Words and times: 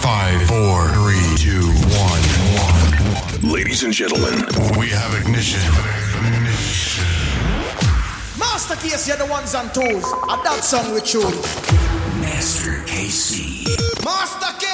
Five, 0.00 0.42
four, 0.48 0.88
three, 0.94 1.36
two, 1.36 1.62
one, 1.94 2.22
one. 2.58 3.52
Ladies 3.52 3.84
and 3.84 3.92
gentlemen, 3.92 4.44
we 4.76 4.88
have 4.88 5.14
ignition. 5.14 5.60
ignition. 6.26 7.04
Master 8.36 8.74
KC 8.74 9.14
are 9.14 9.18
the 9.24 9.26
ones 9.30 9.54
on 9.54 9.72
tools. 9.72 10.12
And 10.28 10.44
that 10.44 10.64
song 10.64 10.92
we 10.92 11.02
chose. 11.02 11.36
Master 12.20 12.82
KC. 12.86 13.64
Master 14.04 14.46
KC. 14.58 14.65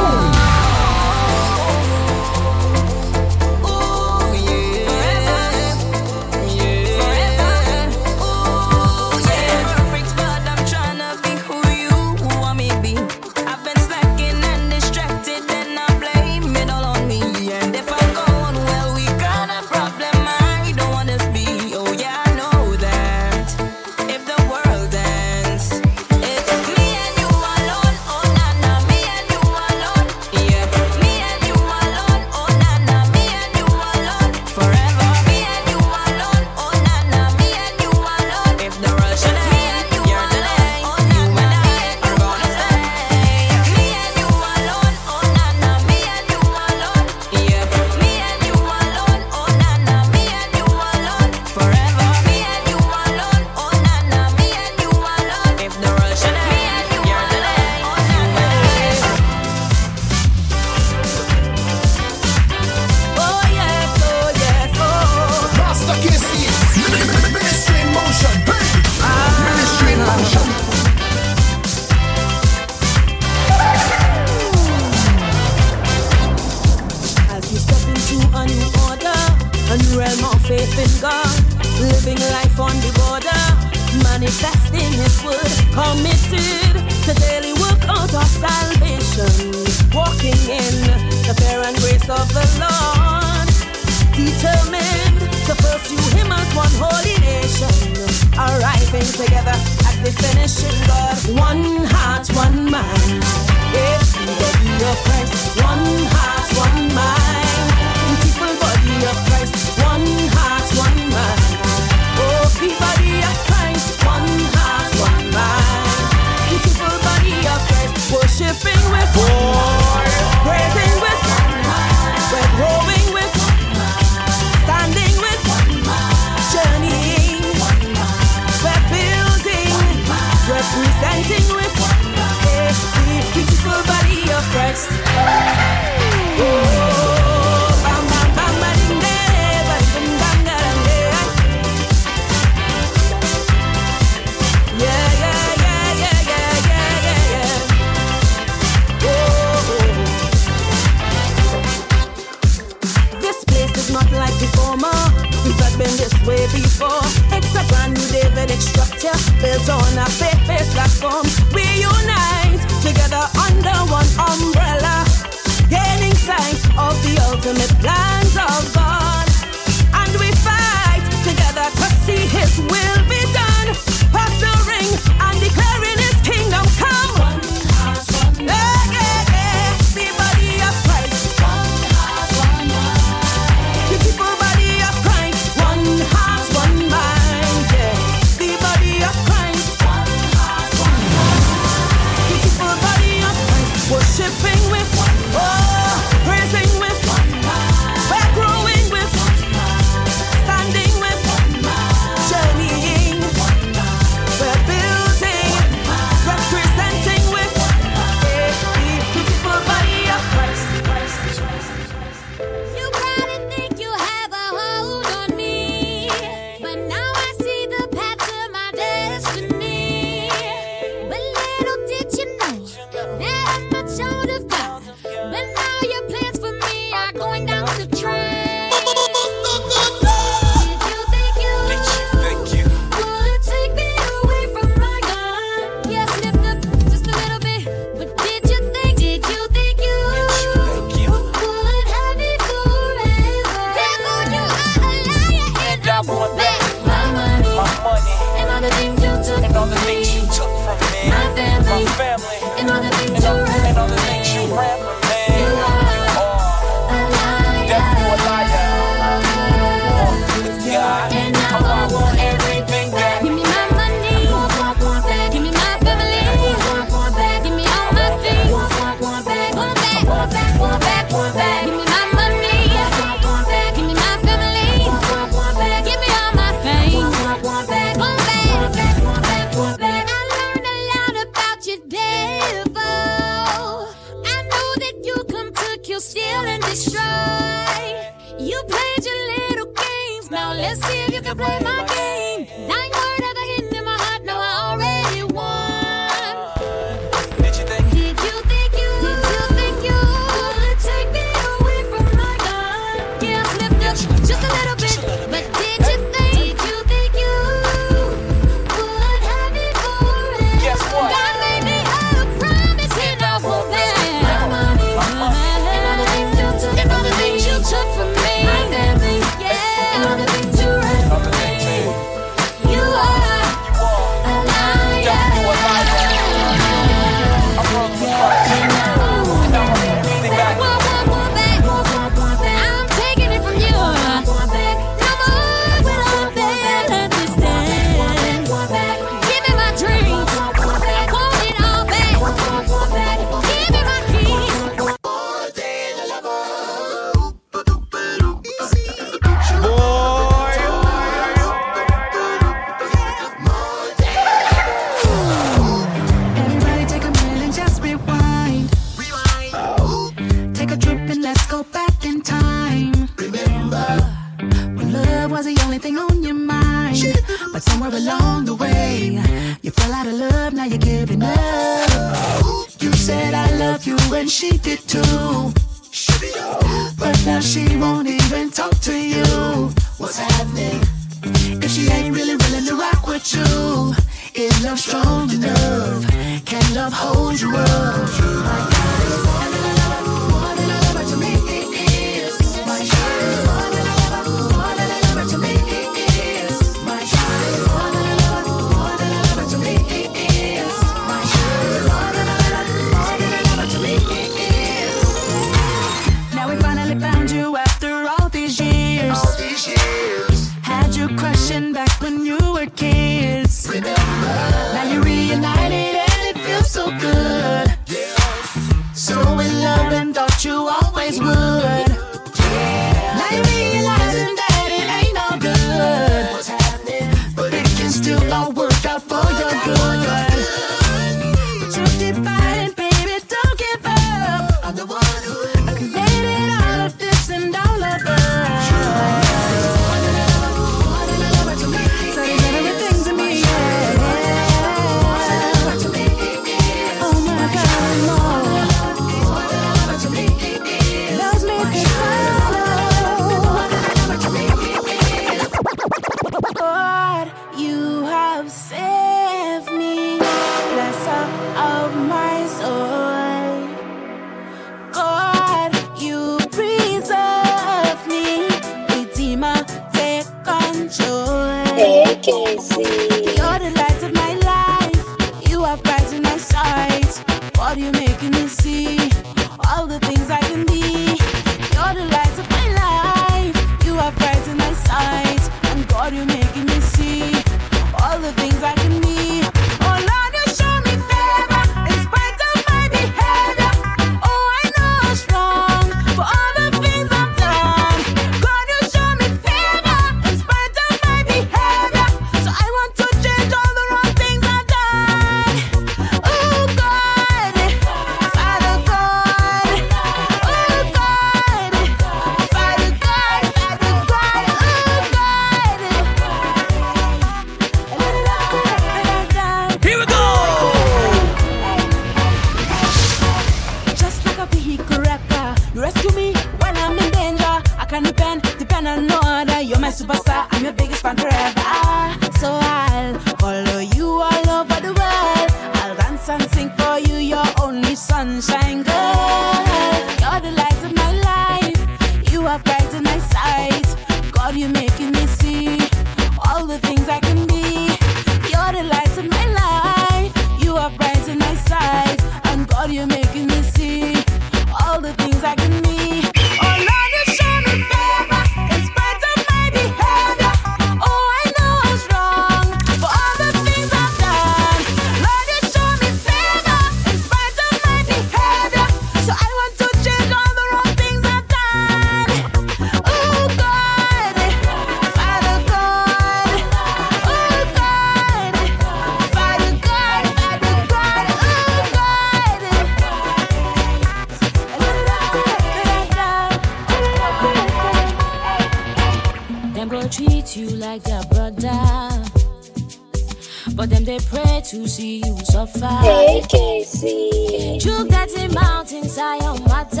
things 598.86 599.18
I 599.18 599.38
don't 599.38 599.66
matter. 599.66 600.00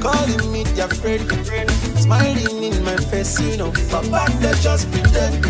Calling 0.04 0.52
me 0.52 0.64
their 0.76 0.90
friend, 0.90 1.24
smiling 1.98 2.62
in 2.62 2.84
my 2.84 2.98
face, 2.98 3.40
you 3.40 3.56
know. 3.56 3.72
But 3.90 4.12
back 4.12 4.32
they 4.40 4.54
just 4.60 4.92
pretend. 4.92 5.42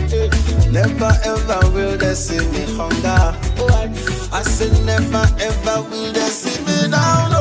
Never 0.72 1.12
ever 1.26 1.60
will 1.72 1.98
they 1.98 2.14
see 2.14 2.38
me 2.52 2.64
hunger. 2.78 3.36
Oh, 3.58 3.90
I 4.32 4.44
said 4.44 4.74
never 4.86 5.26
ever 5.42 5.82
will 5.90 6.14
they 6.14 6.30
see 6.30 6.64
me 6.66 6.92
down. 6.92 7.33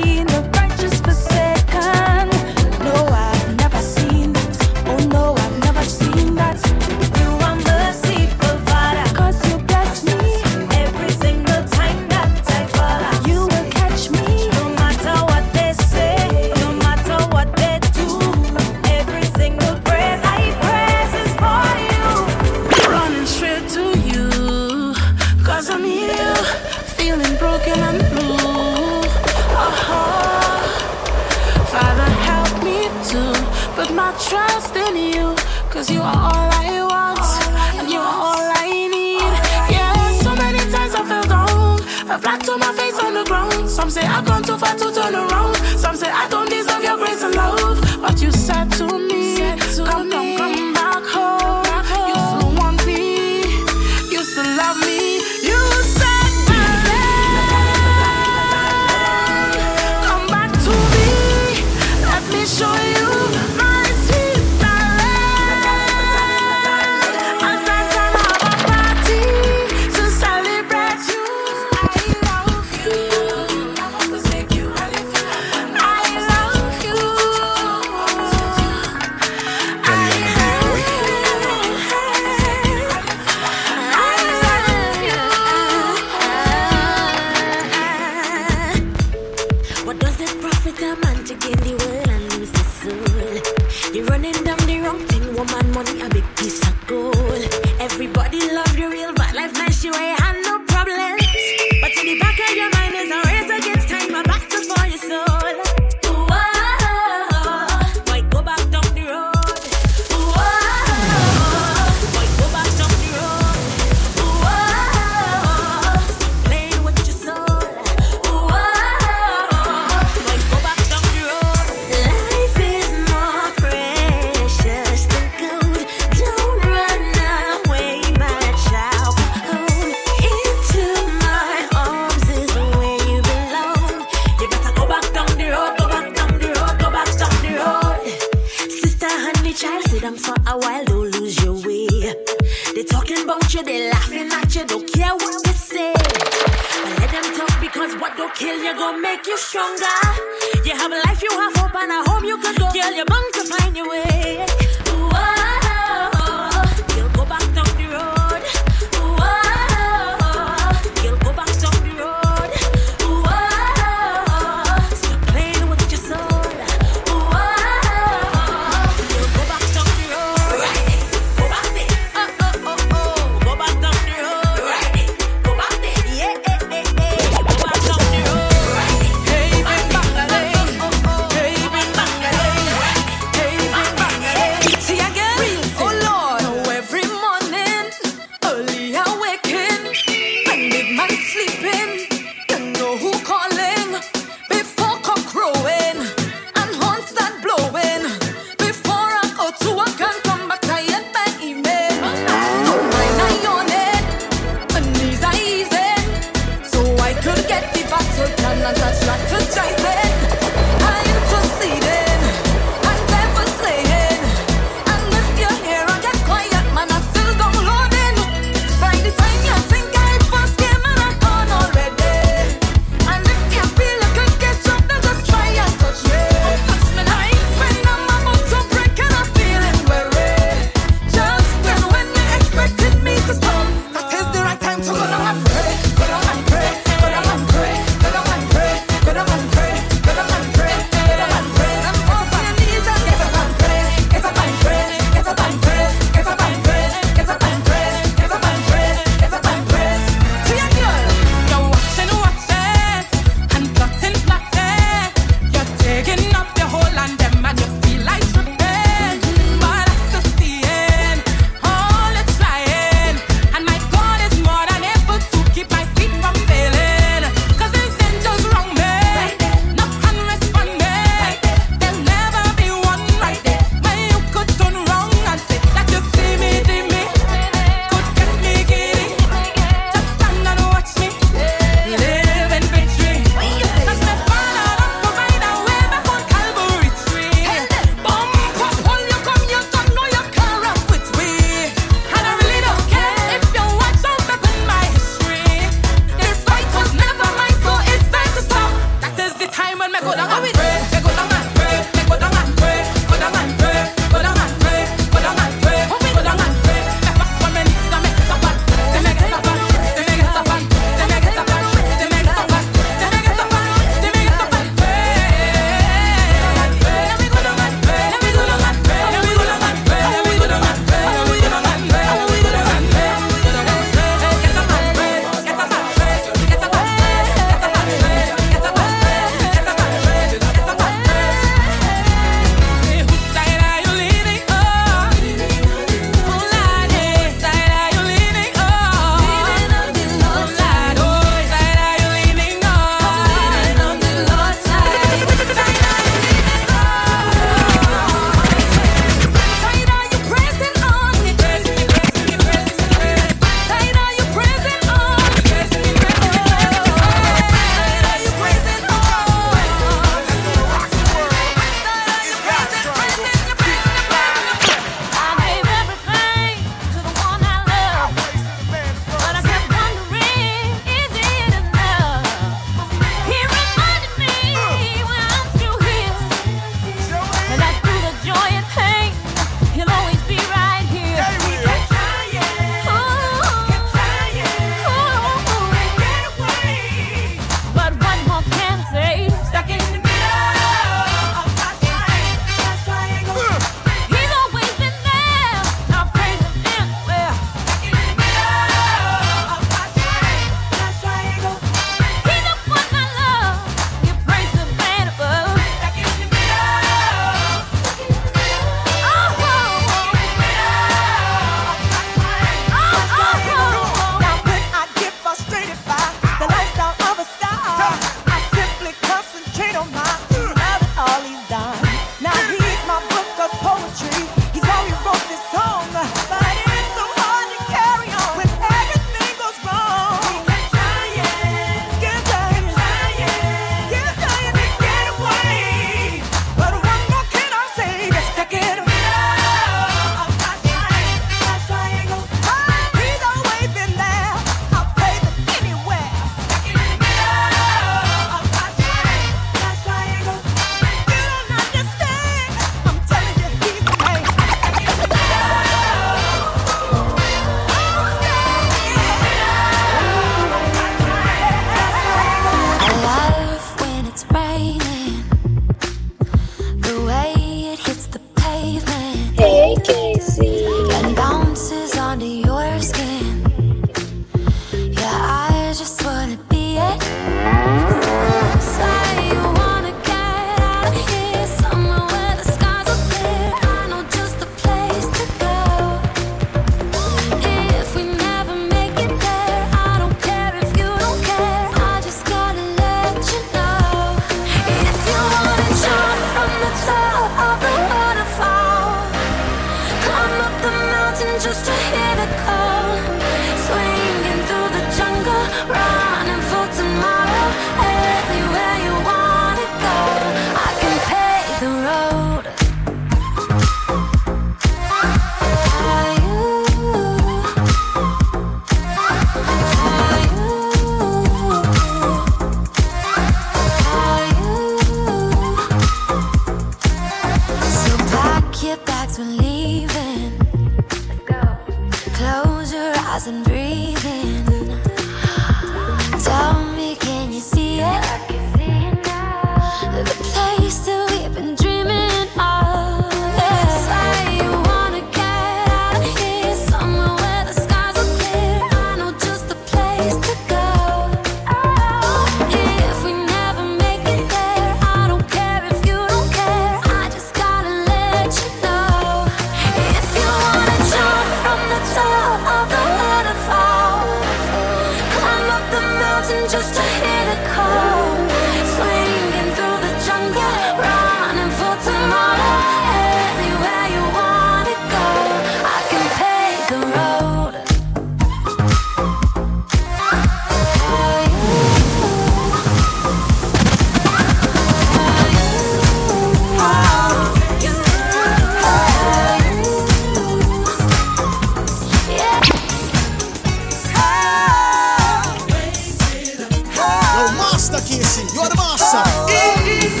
master 597.36 597.78
KC, 597.78 598.24
you're 598.34 598.48
the 598.48 598.56
master. 598.56 599.02
If 599.28 600.00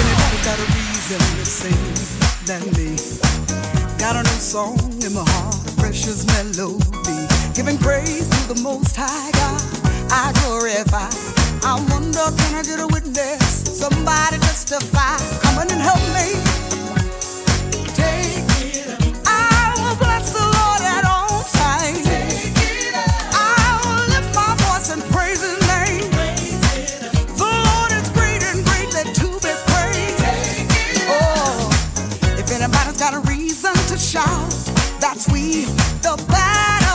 Anybody's 0.00 0.44
got 0.44 0.58
a 0.58 0.66
reason 0.72 1.18
to 1.18 1.44
sing 1.44 1.84
than 2.46 2.62
me. 2.76 2.96
Got 3.98 4.16
a 4.16 4.22
new 4.22 4.40
song 4.40 4.78
in 5.04 5.12
my 5.12 5.24
heart, 5.26 5.56
a 5.66 5.72
precious 5.80 6.26
melody. 6.26 7.26
Giving 7.54 7.78
praise 7.78 8.28
to 8.28 8.54
the 8.54 8.60
Most 8.62 8.94
High 8.96 9.30
God, 9.32 9.62
I 10.12 10.32
glorify. 10.44 11.10
I 11.64 11.74
wonder, 11.90 12.30
can 12.36 12.54
I 12.54 12.62
get 12.62 12.78
a 12.80 12.86
witness? 12.86 13.64
Somebody 13.78 14.38
testify. 14.38 15.18
Come 15.42 15.58
on 15.58 15.70
and 15.70 15.80
help 15.80 16.00
me. 16.14 16.85
the 35.52 36.24
bad. 36.28 36.85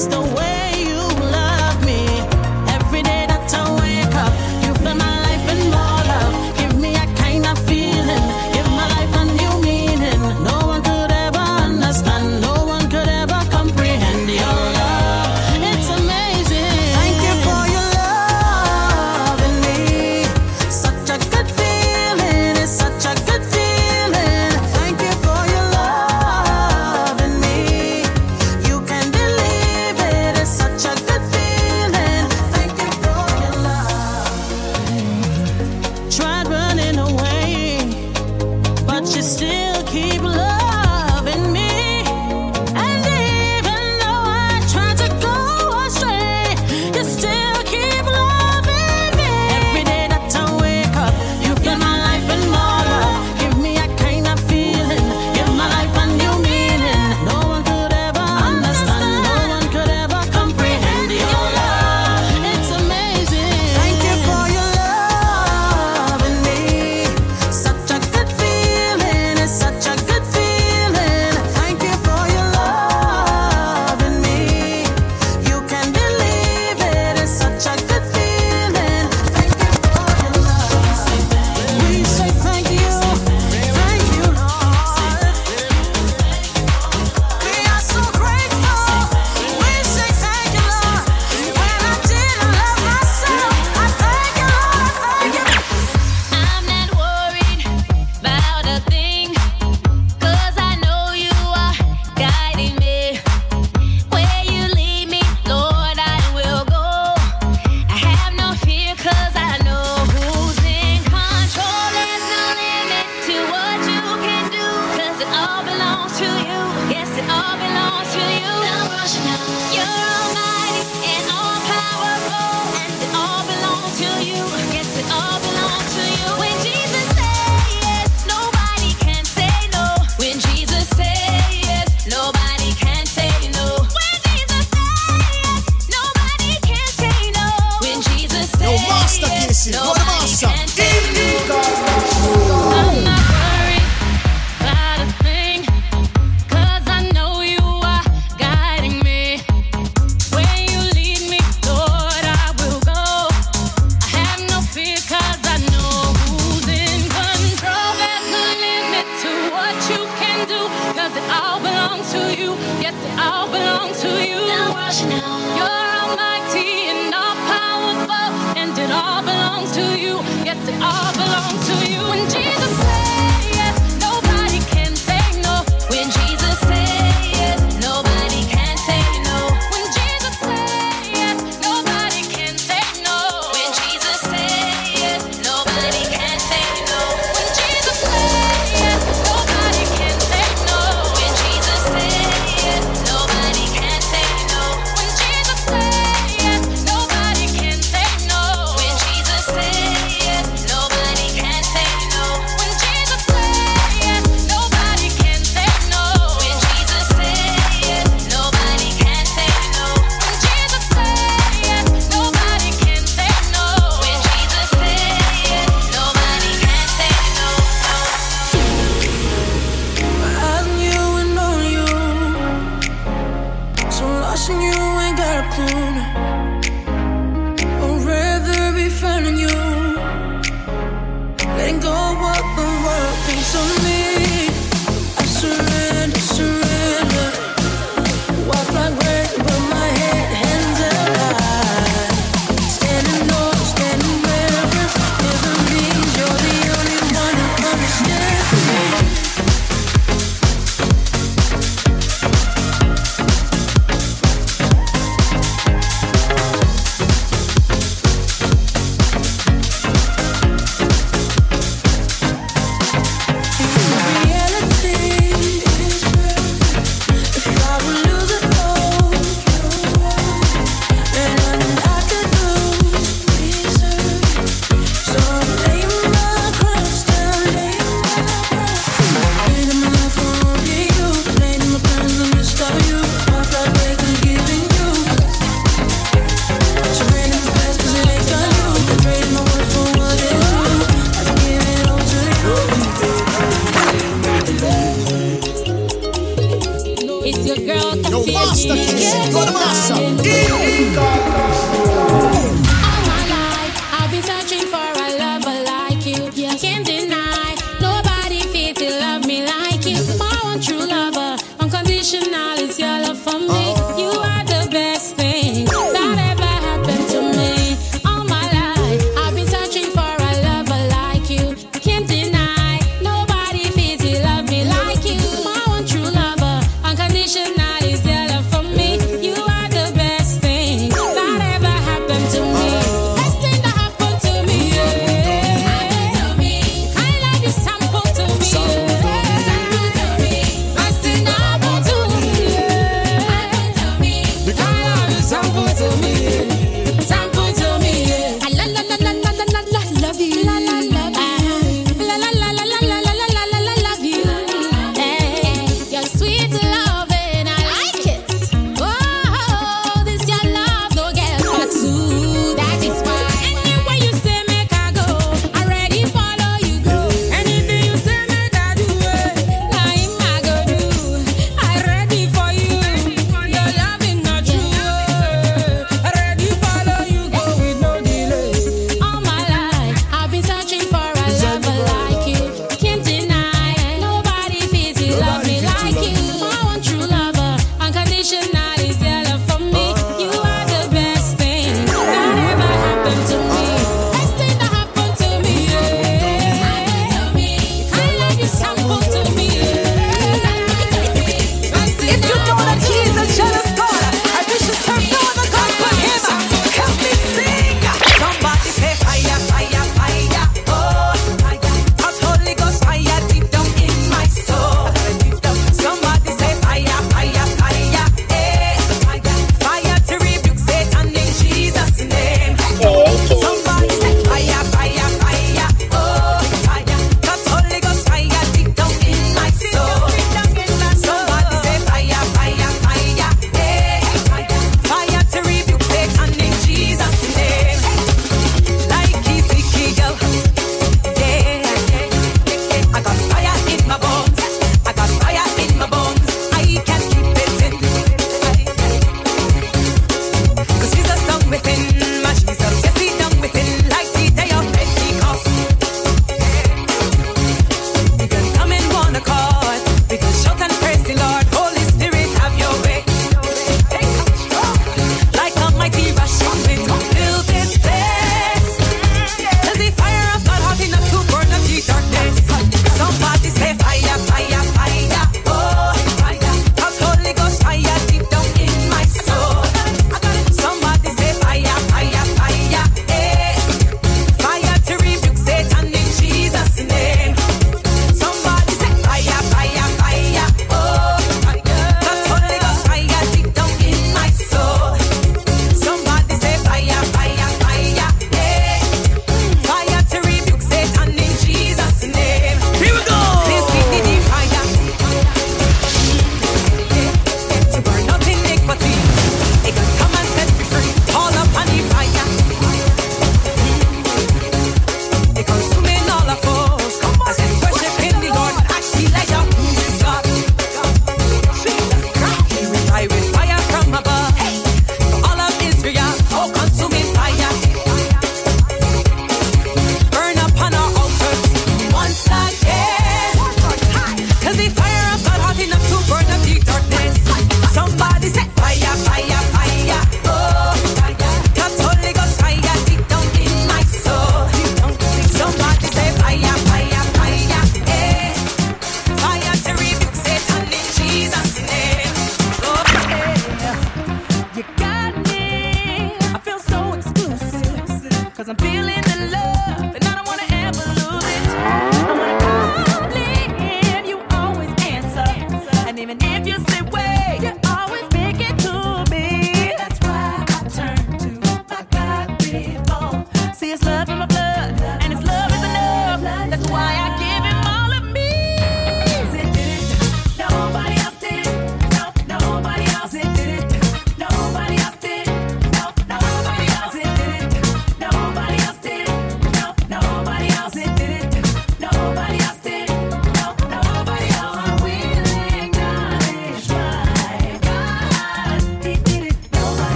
It's 0.00 0.06
the 0.06 0.18
way 0.18 0.49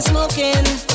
smoking. 0.00 0.87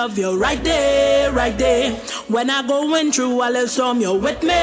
love 0.00 0.16
you 0.16 0.34
right 0.34 0.64
there, 0.64 1.30
right 1.30 1.58
there. 1.58 1.92
When 2.34 2.48
I 2.48 2.66
going 2.66 3.12
through 3.12 3.42
a 3.46 3.48
little 3.50 3.68
storm, 3.68 4.00
you're 4.00 4.18
with 4.18 4.42
me, 4.42 4.62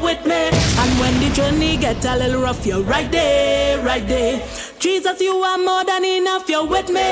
with 0.00 0.24
me. 0.24 0.42
And 0.80 0.90
when 1.00 1.14
the 1.22 1.28
journey 1.34 1.76
get 1.76 2.04
a 2.04 2.14
little 2.14 2.40
rough, 2.40 2.64
you're 2.64 2.86
right 2.94 3.10
there, 3.10 3.82
right 3.82 4.06
there. 4.06 4.36
Jesus, 4.78 5.20
you 5.20 5.34
are 5.50 5.58
more 5.58 5.84
than 5.84 6.04
enough. 6.04 6.48
You're 6.48 6.68
with 6.68 6.88
me, 6.88 7.10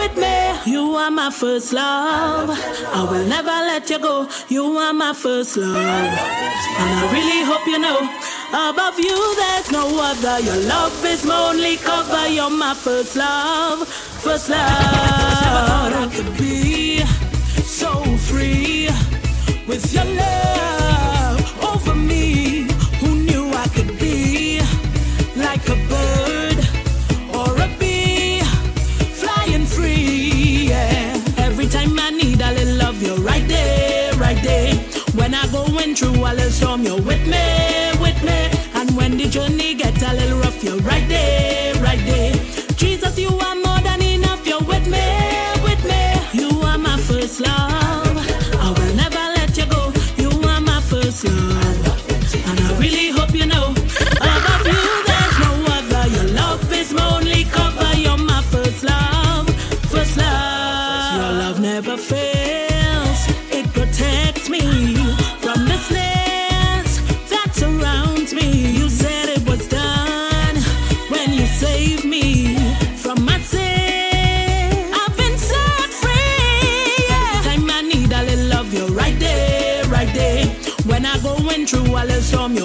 with 0.00 0.14
me. 0.24 0.36
You 0.70 0.82
are 1.02 1.10
my 1.10 1.30
first 1.30 1.72
love. 1.72 2.50
I 2.98 3.02
will 3.10 3.26
never 3.26 3.56
let 3.70 3.88
you 3.88 3.98
go. 3.98 4.28
You 4.50 4.64
are 4.76 4.92
my 4.92 5.14
first 5.14 5.56
love. 5.56 5.74
And 5.74 6.90
I 7.00 7.04
really 7.16 7.42
hope 7.50 7.66
you 7.66 7.78
know, 7.78 7.98
above 8.68 8.98
you 8.98 9.16
there's 9.40 9.72
no 9.72 9.84
other. 10.10 10.36
Your 10.40 10.60
love 10.68 11.02
is 11.06 11.24
my 11.24 11.38
only 11.48 11.76
cover. 11.78 12.28
You're 12.28 12.50
my 12.50 12.74
first 12.74 13.16
love, 13.16 13.88
first 13.88 14.50
love. 14.50 14.60
I 14.60 16.10
could 16.14 16.36
be 16.36 16.75
free 18.36 18.88
with 19.66 19.84
your 19.94 20.04
love 20.04 21.40
over 21.70 21.94
me. 21.94 22.68
Who 23.00 23.10
knew 23.26 23.44
I 23.64 23.66
could 23.76 23.92
be 23.98 24.60
like 25.44 25.64
a 25.76 25.78
bird 25.92 26.58
or 27.38 27.50
a 27.66 27.68
bee, 27.80 28.40
flying 29.20 29.64
free? 29.64 30.68
Yeah. 30.72 31.16
Every 31.46 31.68
time 31.76 31.98
I 31.98 32.10
need 32.10 32.40
a 32.48 32.50
little 32.58 32.76
love, 32.84 33.02
you're 33.02 33.24
right 33.32 33.46
there, 33.48 34.12
right 34.26 34.40
there. 34.42 34.74
When 35.18 35.32
I 35.34 35.44
going 35.50 35.94
through 35.94 36.18
a 36.28 36.32
little 36.38 36.56
storm, 36.58 36.82
you're 36.82 37.04
with 37.10 37.24
me, 37.34 37.46
with 38.04 38.20
me. 38.28 38.38
And 38.78 38.88
when 38.98 39.16
the 39.16 39.28
journey 39.36 39.74
gets 39.74 40.02
a 40.02 40.12
little 40.12 40.38
rough, 40.40 40.62
you're 40.62 40.82
right 40.92 41.08
there. 41.08 41.45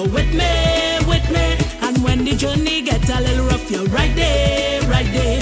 you're 0.02 0.12
with 0.12 0.34
me, 0.34 0.98
with 1.06 1.30
me. 1.30 1.56
And 1.82 2.02
when 2.02 2.24
the 2.24 2.34
journey 2.34 2.82
gets 2.82 3.08
a 3.10 3.20
little 3.20 3.46
rough, 3.46 3.70
you're 3.70 3.84
right 3.86 4.14
there, 4.14 4.82
right 4.82 5.06
there. 5.12 5.41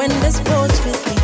when 0.00 0.08
this 0.20 0.40
world's 0.48 0.82
with 0.82 1.14
me. 1.14 1.19